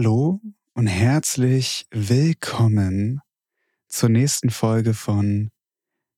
[0.00, 0.40] Hallo
[0.72, 3.20] und herzlich willkommen
[3.86, 5.50] zur nächsten Folge von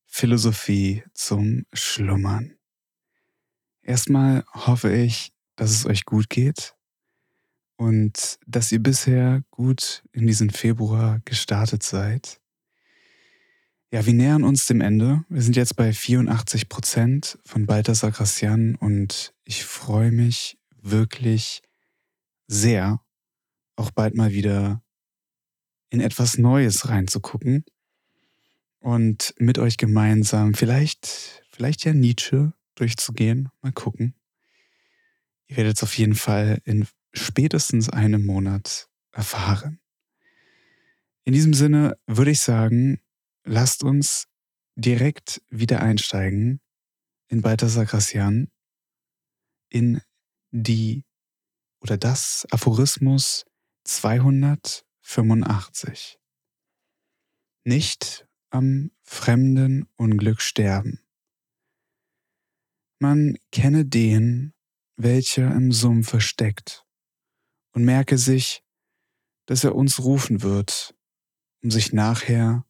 [0.06, 2.54] Philosophie zum Schlummern.
[3.82, 6.76] Erstmal hoffe ich, dass es euch gut geht
[7.74, 12.40] und dass ihr bisher gut in diesen Februar gestartet seid.
[13.90, 15.24] Ja, wir nähern uns dem Ende.
[15.28, 21.62] Wir sind jetzt bei 84 Prozent von Balthasar Gracian und ich freue mich wirklich
[22.46, 23.00] sehr,
[23.76, 24.82] auch bald mal wieder
[25.90, 27.64] in etwas Neues reinzugucken
[28.80, 33.48] und mit euch gemeinsam vielleicht, vielleicht ja Nietzsche durchzugehen.
[33.60, 34.14] Mal gucken.
[35.46, 39.80] Ihr werdet es auf jeden Fall in spätestens einem Monat erfahren.
[41.24, 43.00] In diesem Sinne würde ich sagen,
[43.44, 44.28] lasst uns
[44.74, 46.60] direkt wieder einsteigen
[47.28, 48.50] in Balthasar Gracian,
[49.68, 50.00] in
[50.50, 51.04] die
[51.80, 53.44] oder das Aphorismus
[53.84, 56.18] 285.
[57.64, 61.00] Nicht am fremden Unglück sterben.
[62.98, 64.54] Man kenne den,
[64.96, 66.86] welcher im Sumpfe steckt,
[67.72, 68.62] und merke sich,
[69.46, 70.94] dass er uns rufen wird,
[71.62, 72.66] um sich nachher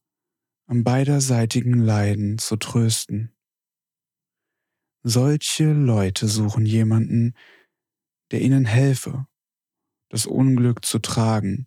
[0.67, 3.35] am beiderseitigen Leiden zu trösten.
[5.03, 7.35] Solche Leute suchen jemanden,
[8.31, 9.27] der ihnen helfe,
[10.13, 11.67] das Unglück zu tragen,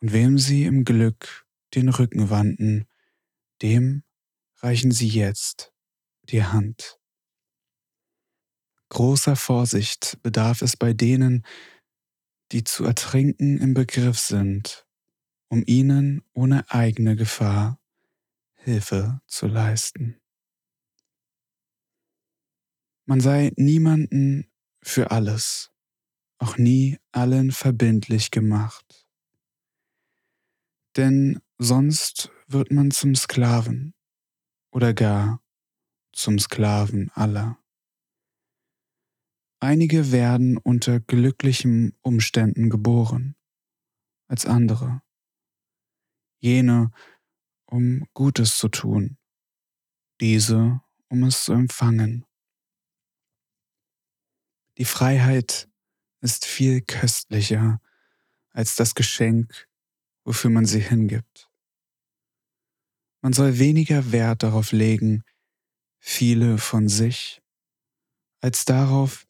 [0.00, 2.88] und wem sie im Glück den Rücken wandten,
[3.62, 4.02] dem
[4.56, 5.72] reichen sie jetzt
[6.24, 6.98] die Hand.
[8.88, 11.46] Großer Vorsicht bedarf es bei denen,
[12.50, 14.84] die zu ertrinken im Begriff sind
[15.52, 17.78] um ihnen ohne eigene Gefahr
[18.54, 20.18] Hilfe zu leisten.
[23.04, 25.70] Man sei niemanden für alles,
[26.42, 29.06] auch nie allen verbindlich gemacht.
[30.96, 33.94] Denn sonst wird man zum Sklaven
[34.72, 35.40] oder gar
[36.12, 37.58] zum Sklaven aller.
[39.60, 43.36] Einige werden unter glücklichen Umständen geboren
[44.26, 45.02] als andere
[46.42, 46.90] jene,
[47.66, 49.16] um Gutes zu tun,
[50.20, 52.26] diese, um es zu empfangen.
[54.78, 55.71] Die Freiheit
[56.22, 57.80] ist viel köstlicher
[58.50, 59.68] als das Geschenk,
[60.24, 61.50] wofür man sie hingibt.
[63.20, 65.24] Man soll weniger Wert darauf legen,
[65.98, 67.42] viele von sich,
[68.40, 69.26] als darauf,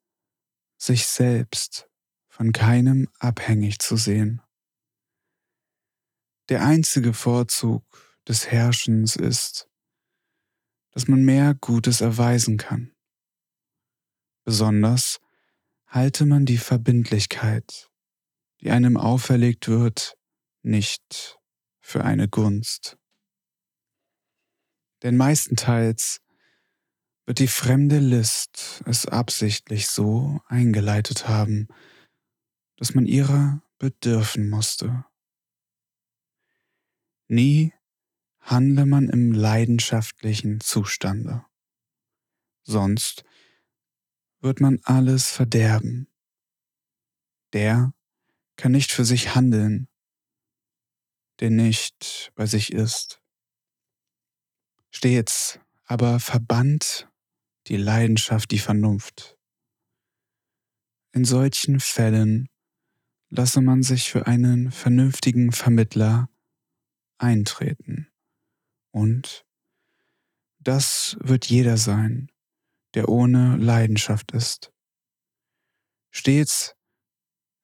[0.79, 1.89] sich selbst
[2.29, 4.41] von keinem abhängig zu sehen.
[6.49, 7.85] Der einzige Vorzug
[8.27, 9.69] des Herrschens ist,
[10.91, 12.95] dass man mehr Gutes erweisen kann.
[14.45, 15.21] Besonders
[15.93, 17.91] halte man die Verbindlichkeit,
[18.63, 20.17] die einem auferlegt wird,
[20.63, 21.39] nicht
[21.81, 22.97] für eine Gunst.
[25.03, 26.23] Denn meistenteils
[27.27, 31.69] wird die fremde List es absichtlich so eingeleitet haben,
[32.77, 35.05] dass man ihrer bedürfen musste.
[37.29, 37.75] Nie
[38.41, 41.45] handle man im leidenschaftlichen Zustande.
[42.63, 43.25] Sonst
[44.43, 46.09] wird man alles verderben.
[47.53, 47.95] Der
[48.57, 49.89] kann nicht für sich handeln,
[51.41, 53.23] der nicht bei sich ist.
[54.91, 57.09] Stets aber verbannt
[57.69, 59.39] die Leidenschaft die Vernunft.
[61.13, 62.49] In solchen Fällen
[63.29, 66.29] lasse man sich für einen vernünftigen Vermittler
[67.19, 68.09] eintreten.
[68.91, 69.47] Und
[70.59, 72.32] das wird jeder sein,
[72.95, 74.73] der ohne Leidenschaft ist.
[76.11, 76.75] Stets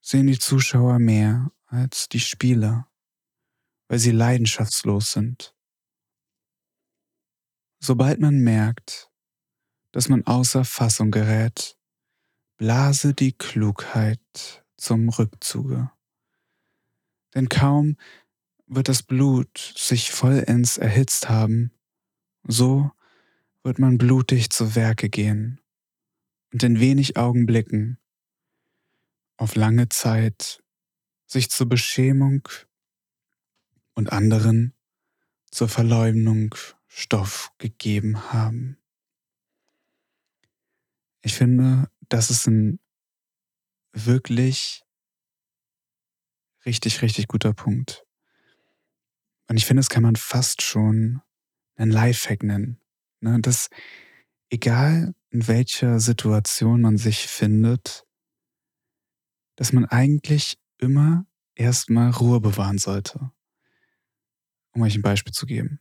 [0.00, 2.90] sehen die Zuschauer mehr als die Spieler,
[3.88, 5.54] weil sie leidenschaftslos sind.
[7.80, 9.10] Sobald man merkt,
[9.92, 11.78] dass man außer Fassung gerät,
[12.56, 15.90] blase die Klugheit zum Rückzuge.
[17.34, 17.96] Denn kaum
[18.66, 21.72] wird das Blut sich vollends erhitzt haben,
[22.42, 22.90] so
[23.68, 25.60] wird man blutig zu Werke gehen
[26.54, 27.98] und in wenig Augenblicken
[29.36, 30.64] auf lange Zeit
[31.26, 32.48] sich zur Beschämung
[33.92, 34.74] und anderen
[35.50, 36.54] zur Verleumdung
[36.86, 38.78] Stoff gegeben haben.
[41.20, 42.80] Ich finde, das ist ein
[43.92, 44.82] wirklich
[46.64, 48.06] richtig, richtig guter Punkt.
[49.46, 51.20] Und ich finde, das kann man fast schon
[51.76, 52.80] einen Lifehack nennen.
[53.20, 53.40] Ne?
[53.40, 53.68] Dass
[54.50, 58.06] egal in welcher Situation man sich findet,
[59.56, 63.32] dass man eigentlich immer erstmal Ruhe bewahren sollte.
[64.72, 65.80] Um euch ein Beispiel zu geben.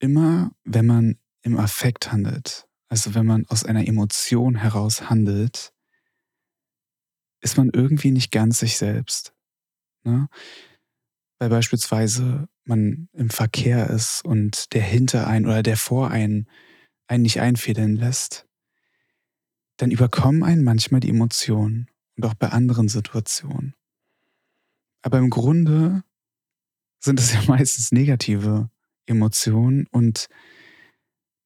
[0.00, 5.72] Immer wenn man im Affekt handelt, also wenn man aus einer Emotion heraus handelt,
[7.40, 9.32] ist man irgendwie nicht ganz sich selbst.
[10.02, 10.28] Ne?
[11.38, 16.48] Weil beispielsweise man im Verkehr ist und der hinter einen oder der vor einen
[17.06, 18.46] einen nicht einfädeln lässt,
[19.76, 23.74] dann überkommen einen manchmal die Emotionen und auch bei anderen Situationen.
[25.02, 26.04] Aber im Grunde
[27.00, 28.70] sind es ja meistens negative
[29.06, 30.28] Emotionen und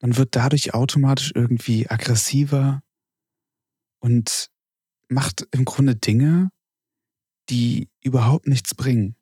[0.00, 2.82] man wird dadurch automatisch irgendwie aggressiver
[4.00, 4.50] und
[5.08, 6.50] macht im Grunde Dinge,
[7.48, 9.16] die überhaupt nichts bringen.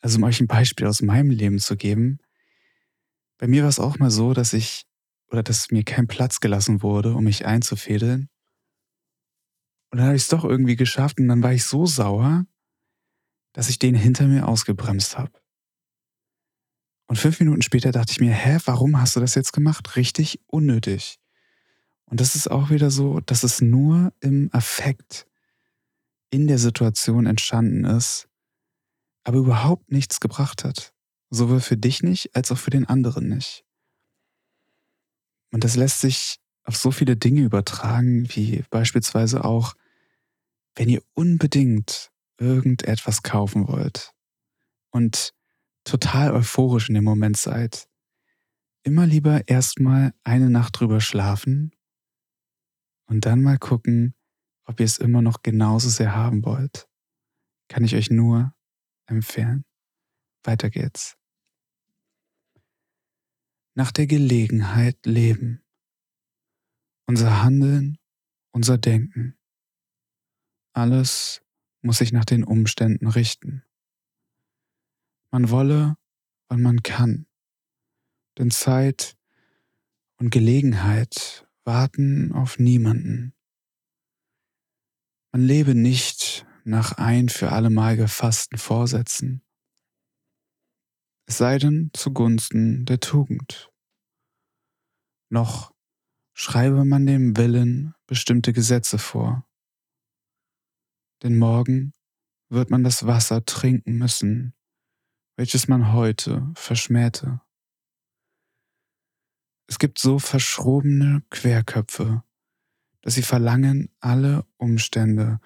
[0.00, 2.18] Also um euch ein Beispiel aus meinem Leben zu geben.
[3.38, 4.86] Bei mir war es auch mal so, dass ich
[5.30, 8.28] oder dass mir kein Platz gelassen wurde, um mich einzufädeln.
[9.90, 12.46] Und dann habe ich es doch irgendwie geschafft und dann war ich so sauer,
[13.52, 15.32] dass ich den hinter mir ausgebremst habe.
[17.06, 19.96] Und fünf Minuten später dachte ich mir, hä, warum hast du das jetzt gemacht?
[19.96, 21.18] Richtig unnötig.
[22.04, 25.26] Und das ist auch wieder so, dass es nur im Affekt
[26.30, 28.29] in der Situation entstanden ist,
[29.24, 30.92] aber überhaupt nichts gebracht hat.
[31.30, 33.64] Sowohl für dich nicht, als auch für den anderen nicht.
[35.52, 39.74] Und das lässt sich auf so viele Dinge übertragen, wie beispielsweise auch,
[40.74, 44.12] wenn ihr unbedingt irgendetwas kaufen wollt
[44.90, 45.32] und
[45.84, 47.88] total euphorisch in dem Moment seid,
[48.82, 51.72] immer lieber erstmal eine Nacht drüber schlafen
[53.06, 54.14] und dann mal gucken,
[54.64, 56.88] ob ihr es immer noch genauso sehr haben wollt.
[57.68, 58.54] Kann ich euch nur
[59.10, 59.64] empfehlen.
[60.44, 61.16] Weiter geht's.
[63.74, 65.62] Nach der Gelegenheit leben.
[67.06, 67.98] Unser Handeln,
[68.52, 69.36] unser Denken.
[70.72, 71.42] Alles
[71.82, 73.64] muss sich nach den Umständen richten.
[75.30, 75.96] Man wolle,
[76.48, 77.26] wann man kann.
[78.38, 79.16] Denn Zeit
[80.16, 83.34] und Gelegenheit warten auf niemanden.
[85.32, 89.42] Man lebe nicht nach ein für allemal gefassten Vorsätzen,
[91.30, 93.70] es sei denn zugunsten der Tugend.
[95.30, 95.72] Noch
[96.34, 99.46] schreibe man dem Willen bestimmte Gesetze vor,
[101.22, 101.94] denn morgen
[102.48, 104.54] wird man das Wasser trinken müssen,
[105.36, 107.40] welches man heute verschmähte.
[109.68, 112.24] Es gibt so verschrobene Querköpfe,
[113.02, 115.38] dass sie verlangen, alle Umstände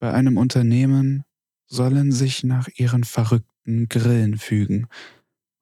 [0.00, 1.24] bei einem Unternehmen
[1.66, 4.88] sollen sich nach ihren verrückten Grillen fügen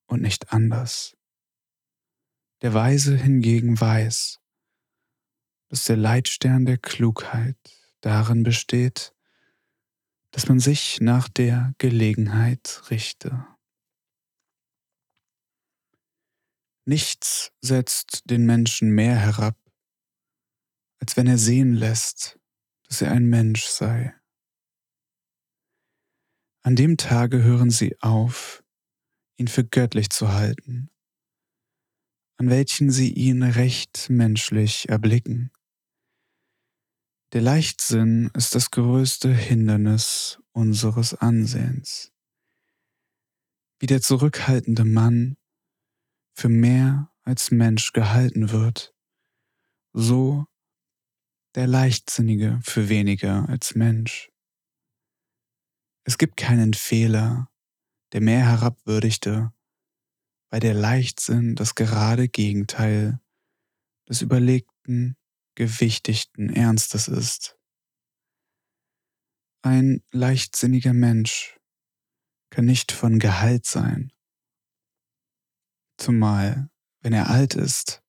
[0.07, 1.17] und nicht anders.
[2.63, 4.41] Der Weise hingegen weiß,
[5.69, 7.57] dass der Leitstern der Klugheit
[8.01, 9.13] darin besteht,
[10.31, 13.47] dass man sich nach der Gelegenheit richte.
[16.87, 19.57] Nichts setzt den Menschen mehr herab,
[21.01, 22.39] als wenn er sehen lässt,
[22.85, 24.18] dass er ein Mensch sei.
[26.69, 28.63] An dem Tage hören sie auf,
[29.39, 30.91] ihn für göttlich zu halten,
[32.37, 35.51] an welchen sie ihn recht menschlich erblicken.
[37.33, 42.13] Der Leichtsinn ist das größte Hindernis unseres Ansehens.
[43.79, 45.39] Wie der zurückhaltende Mann
[46.35, 48.95] für mehr als Mensch gehalten wird,
[49.95, 50.45] so
[51.55, 54.31] der Leichtsinnige für weniger als Mensch.
[56.09, 57.51] Es gibt keinen Fehler,
[58.15, 59.53] der mehr herabwürdigte,
[60.49, 63.21] weil der Leichtsinn das gerade Gegenteil
[64.09, 65.19] des überlegten,
[65.55, 67.59] gewichtigten Ernstes ist.
[69.61, 71.61] Ein leichtsinniger Mensch
[72.49, 74.11] kann nicht von Gehalt sein,
[75.99, 76.71] zumal
[77.03, 78.03] wenn er alt ist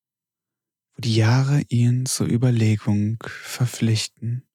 [0.95, 4.45] wo die Jahre ihn zur Überlegung verpflichten.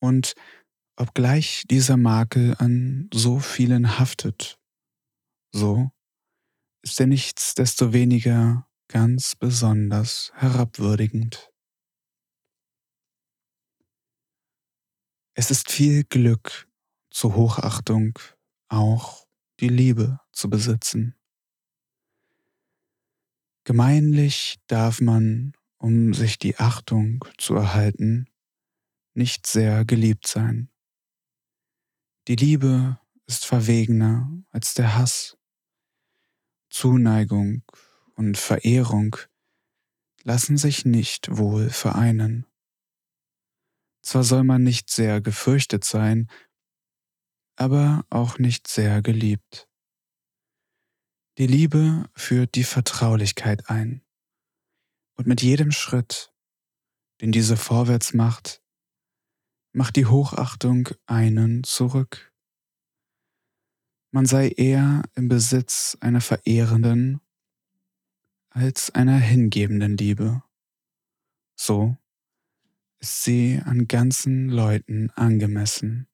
[0.00, 0.34] Und
[1.00, 4.60] obgleich dieser Makel an so vielen haftet,
[5.50, 5.90] so
[6.82, 11.50] ist er nichtsdestoweniger ganz besonders herabwürdigend.
[15.34, 16.68] Es ist viel Glück
[17.10, 18.18] zur Hochachtung
[18.68, 19.26] auch
[19.60, 21.14] die Liebe zu besitzen.
[23.64, 28.26] Gemeinlich darf man, um sich die Achtung zu erhalten,
[29.14, 30.69] nicht sehr geliebt sein.
[32.28, 35.38] Die Liebe ist verwegener als der Hass.
[36.68, 37.62] Zuneigung
[38.14, 39.16] und Verehrung
[40.22, 42.46] lassen sich nicht wohl vereinen.
[44.02, 46.30] Zwar soll man nicht sehr gefürchtet sein,
[47.56, 49.68] aber auch nicht sehr geliebt.
[51.38, 54.02] Die Liebe führt die Vertraulichkeit ein.
[55.16, 56.34] Und mit jedem Schritt,
[57.20, 58.59] den diese vorwärts macht,
[59.72, 62.32] macht die Hochachtung einen zurück.
[64.12, 67.20] Man sei eher im Besitz einer verehrenden
[68.50, 70.42] als einer hingebenden Liebe.
[71.54, 71.96] So
[72.98, 76.08] ist sie an ganzen Leuten angemessen.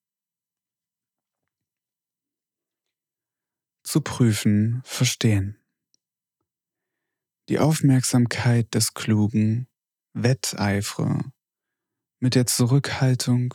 [3.83, 5.59] Zu prüfen, verstehen.
[7.49, 9.69] Die Aufmerksamkeit des Klugen
[10.13, 11.33] wetteifre
[12.19, 13.55] mit der Zurückhaltung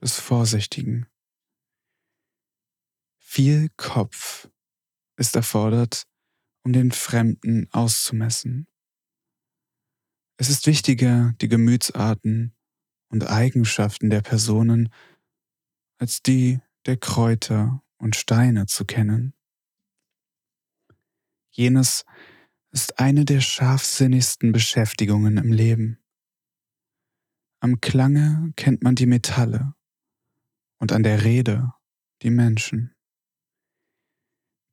[0.00, 1.06] des Vorsichtigen.
[3.18, 4.48] Viel Kopf
[5.16, 6.06] ist erfordert,
[6.64, 8.66] um den Fremden auszumessen.
[10.36, 12.54] Es ist wichtiger, die Gemütsarten
[13.08, 14.92] und Eigenschaften der Personen
[15.98, 19.34] als die der Kräuter und Steine zu kennen.
[21.50, 22.04] Jenes
[22.72, 26.01] ist eine der scharfsinnigsten Beschäftigungen im Leben.
[27.62, 29.76] Am Klange kennt man die Metalle
[30.78, 31.72] und an der Rede
[32.22, 32.92] die Menschen.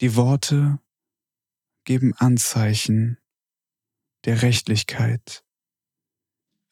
[0.02, 0.80] Die Worte
[1.84, 3.20] geben Anzeichen
[4.26, 5.46] der Rechtlichkeit,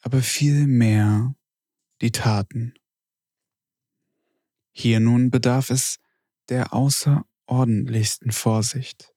[0.00, 1.36] aber viel mehr
[2.00, 2.74] die Taten.
[4.72, 6.00] Hier nun bedarf es
[6.48, 9.14] der außerordentlichsten Vorsicht,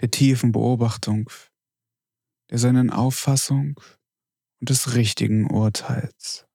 [0.00, 1.28] der tiefen Beobachtung,
[2.50, 3.80] der seinen Auffassung
[4.60, 6.46] und des richtigen Urteils.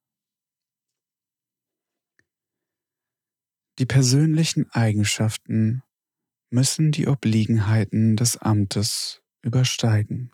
[3.78, 5.82] Die persönlichen Eigenschaften
[6.50, 10.30] müssen die Obliegenheiten des Amtes übersteigen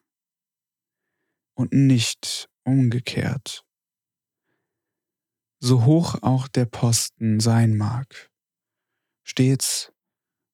[1.54, 3.64] und nicht umgekehrt.
[5.60, 8.30] So hoch auch der Posten sein mag,
[9.25, 9.92] stets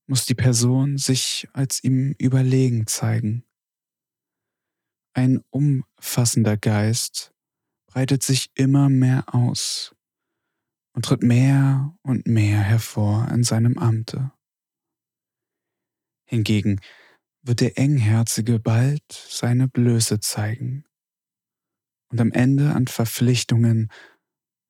[0.06, 3.44] muss die Person sich als ihm überlegen zeigen.
[5.14, 7.32] Ein umfassender Geist
[7.86, 9.94] breitet sich immer mehr aus
[10.92, 14.32] und tritt mehr und mehr hervor in seinem Amte.
[16.26, 16.80] Hingegen
[17.42, 20.84] wird der Engherzige bald seine Blöße zeigen
[22.10, 23.92] und am Ende an Verpflichtungen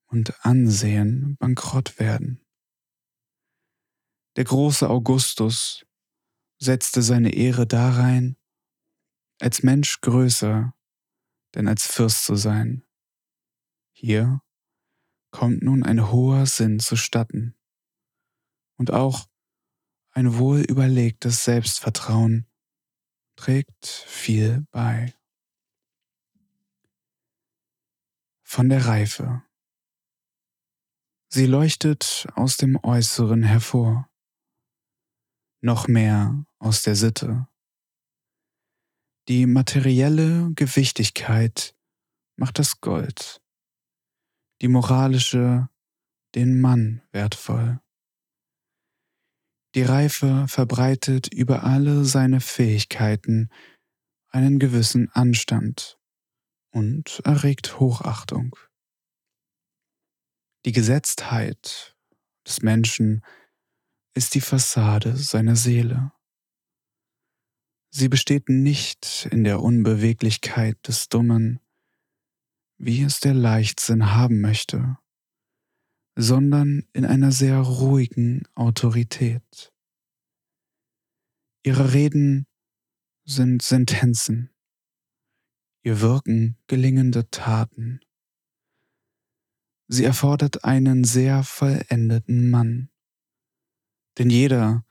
[0.09, 2.45] und Ansehen bankrott werden.
[4.37, 5.87] Der große Augustus
[6.59, 8.37] setzte seine Ehre darein,
[9.41, 10.75] als Mensch größer
[11.55, 12.85] denn als Fürst zu sein.
[13.93, 14.43] Hier
[15.31, 17.57] kommt nun ein hoher Sinn zustatten
[18.77, 19.29] und auch
[20.11, 22.47] ein wohl überlegtes Selbstvertrauen
[23.37, 25.15] trägt viel bei.
[28.43, 29.43] Von der Reife.
[31.29, 34.09] Sie leuchtet aus dem Äußeren hervor,
[35.61, 37.49] noch mehr aus der Sitte.
[39.29, 41.75] Die materielle Gewichtigkeit
[42.37, 43.41] macht das Gold,
[44.61, 45.71] die moralische
[46.35, 47.81] den Mann wertvoll.
[49.75, 53.49] Die Reife verbreitet über alle seine Fähigkeiten
[54.29, 55.99] einen gewissen Anstand
[56.71, 58.57] und erregt Hochachtung.
[60.65, 61.97] Die Gesetztheit
[62.47, 63.25] des Menschen
[64.15, 66.13] ist die Fassade seiner Seele.
[67.97, 71.61] Sie besteht nicht in der Unbeweglichkeit des Dummen,
[72.77, 74.99] wie es der Leichtsinn haben möchte,
[76.17, 79.73] sondern in einer sehr ruhigen Autorität.
[81.63, 82.49] Ihre Reden
[83.27, 84.51] sind Sentenzen,
[85.85, 88.01] ihr Wirken gelingende Taten.
[89.87, 92.91] Sie erfordert einen sehr vollendeten Mann,
[94.19, 94.85] denn jeder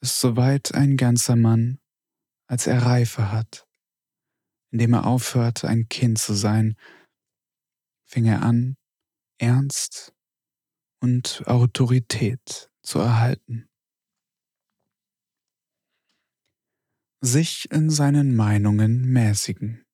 [0.00, 1.80] ist soweit ein ganzer Mann,
[2.46, 3.66] als er Reife hat.
[4.70, 6.76] Indem er aufhörte, ein Kind zu sein,
[8.04, 8.76] fing er an,
[9.38, 10.14] ernst
[11.00, 13.68] und Autorität zu erhalten.
[17.20, 19.84] Sich in seinen Meinungen mäßigen.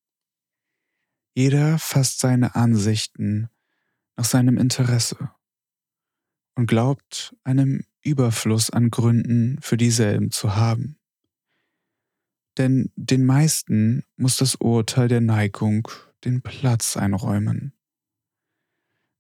[1.35, 3.49] Jeder fasst seine Ansichten
[4.17, 5.31] nach seinem Interesse
[6.55, 10.99] und glaubt einem Überfluss an Gründen für dieselben zu haben.
[12.59, 15.89] Denn den meisten muss das Urteil der Neigung
[16.25, 17.73] den Platz einräumen.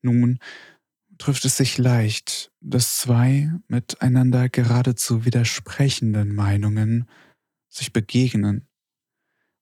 [0.02, 0.38] Nun
[1.18, 7.08] trifft es sich leicht, dass zwei miteinander geradezu widersprechenden Meinungen
[7.68, 8.68] sich begegnen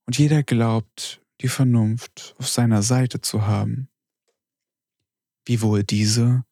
[0.06, 3.88] und jeder glaubt, die Vernunft auf seiner Seite zu haben.
[5.46, 6.44] wiewohl diese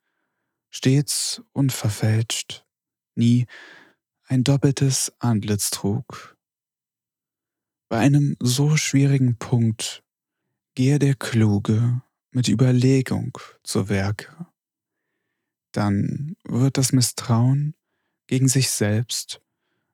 [0.71, 2.65] stets unverfälscht,
[3.15, 3.47] nie
[4.25, 6.38] ein doppeltes Antlitz trug.
[7.89, 10.03] Bei einem so schwierigen Punkt
[10.75, 14.47] gehe der Kluge mit Überlegung zu Werke.
[15.73, 17.75] Dann wird das Misstrauen
[18.27, 19.41] gegen sich selbst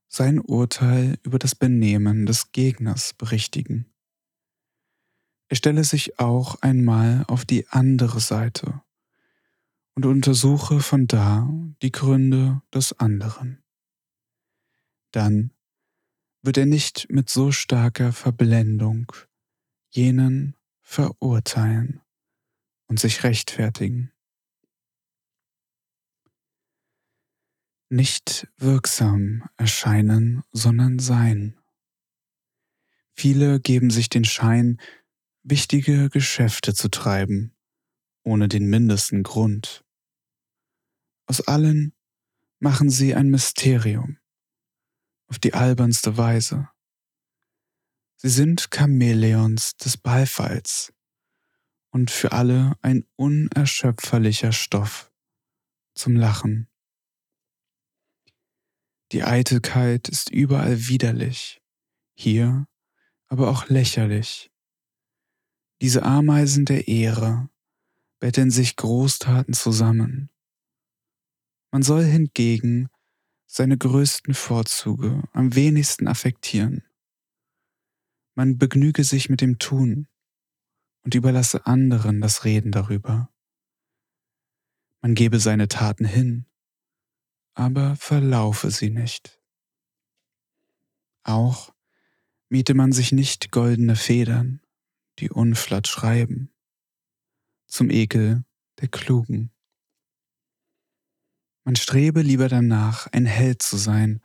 [0.08, 3.86] sein Urteil über das Benehmen des Gegners berichtigen.
[5.48, 8.82] Er stelle sich auch einmal auf die andere Seite
[9.94, 11.48] und untersuche von da
[11.82, 13.62] die Gründe des anderen.
[15.12, 15.53] Dann
[16.44, 19.10] wird er nicht mit so starker Verblendung
[19.88, 22.02] jenen verurteilen
[22.86, 24.12] und sich rechtfertigen.
[27.88, 31.58] Nicht wirksam erscheinen, sondern sein.
[33.12, 34.80] Viele geben sich den Schein,
[35.44, 37.54] wichtige Geschäfte zu treiben,
[38.22, 39.82] ohne den mindesten Grund.
[41.26, 41.94] Aus allen
[42.58, 44.18] machen sie ein Mysterium,
[45.28, 46.68] auf die albernste Weise.
[48.16, 50.92] Sie sind Chamäleons des Beifalls
[51.90, 55.12] und für alle ein unerschöpferlicher Stoff
[55.94, 56.68] zum Lachen.
[59.12, 61.62] Die Eitelkeit ist überall widerlich,
[62.14, 62.66] hier
[63.28, 64.50] aber auch lächerlich.
[65.80, 67.48] Diese Ameisen der Ehre
[68.20, 70.30] betteln sich Großtaten zusammen.
[71.70, 72.88] Man soll hingegen
[73.56, 76.82] seine größten Vorzüge am wenigsten affektieren.
[78.34, 80.08] Man begnüge sich mit dem Tun
[81.04, 83.32] und überlasse anderen das Reden darüber.
[85.02, 86.46] Man gebe seine Taten hin,
[87.54, 89.40] aber verlaufe sie nicht.
[91.22, 91.72] Auch
[92.48, 94.62] miete man sich nicht goldene Federn,
[95.20, 96.52] die unflatt schreiben,
[97.68, 98.44] zum Ekel
[98.80, 99.53] der Klugen.
[101.64, 104.20] Man strebe lieber danach, ein Held zu sein,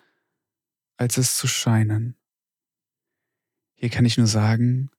[0.98, 2.18] als es zu scheinen.
[3.76, 4.92] Hier kann ich nur sagen,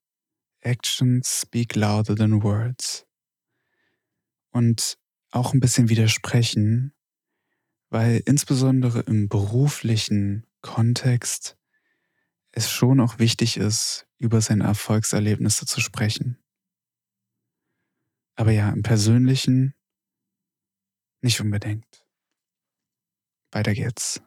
[0.62, 3.06] Actions speak louder than words.
[4.52, 4.98] Und
[5.30, 6.94] auch ein bisschen widersprechen,
[7.90, 11.58] weil insbesondere im beruflichen Kontext
[12.52, 16.38] es schon auch wichtig ist, über seine Erfolgserlebnisse zu sprechen.
[18.34, 19.74] Aber ja, im persönlichen
[21.20, 21.99] nicht unbedingt.
[23.52, 24.20] Weiter geht's.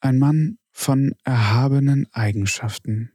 [0.00, 3.12] Ein Mann von erhabenen Eigenschaften.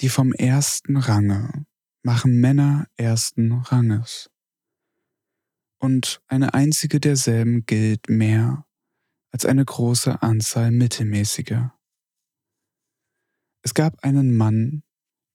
[0.00, 1.66] Die vom ersten Range
[2.02, 4.30] machen Männer ersten Ranges.
[5.78, 8.66] Und eine einzige derselben gilt mehr
[9.30, 11.74] als eine große Anzahl mittelmäßiger.
[13.62, 14.82] Es gab einen Mann,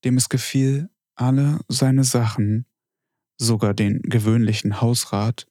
[0.03, 2.65] dem es gefiel, alle seine Sachen,
[3.37, 5.45] sogar den gewöhnlichen Hausrat,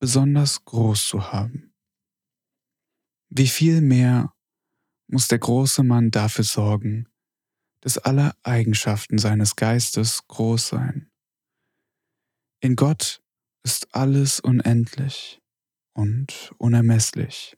[0.00, 1.74] besonders groß zu haben.
[3.30, 4.34] Wie viel mehr
[5.06, 7.08] muss der große Mann dafür sorgen,
[7.80, 11.10] dass alle Eigenschaften seines Geistes groß seien.
[12.60, 13.22] In Gott
[13.62, 15.40] ist alles unendlich
[15.94, 17.56] und unermesslich.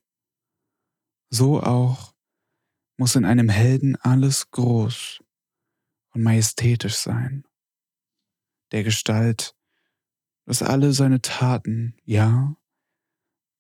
[1.31, 2.15] So auch
[2.99, 5.23] muss in einem Helden alles groß
[6.15, 7.45] und majestätisch sein.
[8.73, 9.56] Der Gestalt,
[10.47, 12.57] dass alle seine Taten, ja,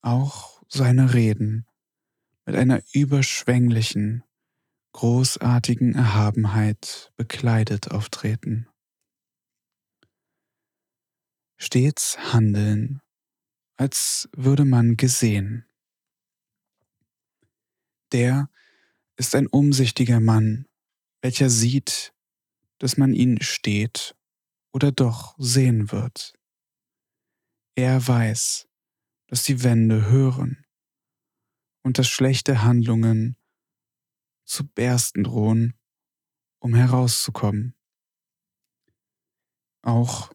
[0.01, 1.67] auch seine Reden
[2.47, 4.23] mit einer überschwänglichen,
[4.93, 8.69] großartigen Erhabenheit bekleidet auftreten.
[11.59, 13.03] Stets handeln,
[13.77, 15.67] als würde man gesehen.
[18.13, 18.49] Der
[19.17, 20.67] ist ein umsichtiger Mann,
[21.21, 22.15] welcher sieht,
[22.79, 24.15] dass man ihn steht
[24.73, 26.36] oder doch sehen wird.
[27.79, 28.67] Er weiß,
[29.27, 30.65] dass die Wände hören
[31.83, 33.37] und dass schlechte Handlungen
[34.47, 35.75] zu bersten drohen,
[36.59, 37.75] um herauszukommen.
[39.83, 40.33] Auch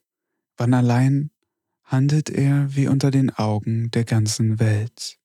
[0.56, 1.32] wann allein
[1.84, 5.20] handelt er wie unter den Augen der ganzen Welt.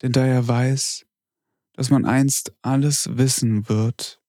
[0.00, 1.06] Denn da er weiß,
[1.72, 4.22] dass man einst alles wissen wird,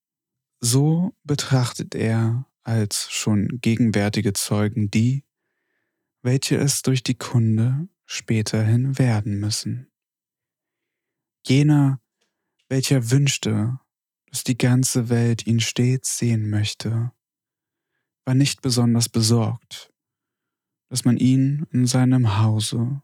[0.59, 5.23] so betrachtet er als schon gegenwärtige Zeugen die,
[6.21, 9.91] welche es durch die Kunde späterhin werden müssen.
[11.45, 12.01] Jener,
[12.67, 13.79] welcher wünschte,
[14.27, 17.11] dass die ganze Welt ihn stets sehen möchte,
[18.25, 19.91] war nicht besonders besorgt,
[20.89, 23.01] dass man ihn in seinem Hause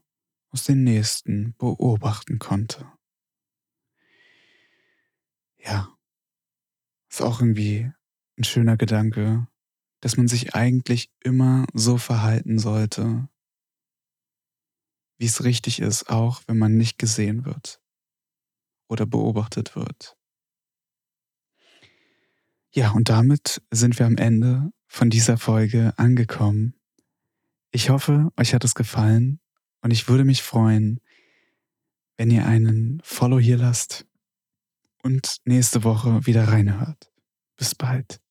[0.52, 2.92] aus den Nächsten beobachten konnte.
[5.58, 5.98] Ja,
[7.10, 7.92] ist auch irgendwie
[8.38, 9.48] ein schöner Gedanke,
[10.06, 13.28] dass man sich eigentlich immer so verhalten sollte,
[15.18, 17.82] wie es richtig ist, auch wenn man nicht gesehen wird
[18.88, 20.16] oder beobachtet wird.
[22.72, 26.76] Ja, und damit sind wir am Ende von dieser Folge angekommen.
[27.72, 29.40] Ich hoffe, euch hat es gefallen
[29.82, 31.00] und ich würde mich freuen,
[32.16, 34.06] wenn ihr einen Follow hier lasst
[35.02, 37.12] und nächste Woche wieder reinhört.
[37.58, 38.22] Bis bald.